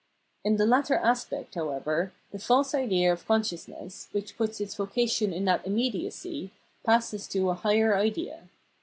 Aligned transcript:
In 0.43 0.57
the 0.57 0.65
latter 0.65 0.95
aspect, 0.95 1.53
however, 1.53 2.11
the 2.31 2.39
false 2.39 2.73
idea 2.73 3.13
of 3.13 3.27
consciousness, 3.27 4.09
which 4.13 4.35
puts 4.35 4.59
its 4.59 4.73
vocation 4.73 5.31
in 5.31 5.45
that 5.45 5.63
immediacy, 5.63 6.49
passes 6.83 7.27
to 7.27 7.51
a 7.51 7.53
higher 7.53 7.95
idea. 7.95 8.47